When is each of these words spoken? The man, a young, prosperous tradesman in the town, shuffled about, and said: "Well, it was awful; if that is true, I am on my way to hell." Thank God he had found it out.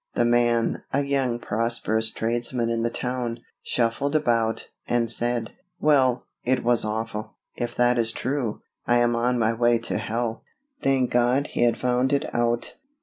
The 0.15 0.25
man, 0.25 0.81
a 0.91 1.03
young, 1.03 1.37
prosperous 1.37 2.09
tradesman 2.09 2.71
in 2.71 2.81
the 2.81 2.89
town, 2.89 3.41
shuffled 3.61 4.15
about, 4.15 4.67
and 4.87 5.11
said: 5.11 5.51
"Well, 5.79 6.25
it 6.43 6.63
was 6.63 6.83
awful; 6.83 7.35
if 7.55 7.75
that 7.75 7.99
is 7.99 8.11
true, 8.11 8.63
I 8.87 8.97
am 8.97 9.15
on 9.15 9.37
my 9.37 9.53
way 9.53 9.77
to 9.77 9.99
hell." 9.99 10.43
Thank 10.81 11.11
God 11.11 11.45
he 11.53 11.65
had 11.65 11.77
found 11.77 12.13
it 12.13 12.25
out. 12.33 12.77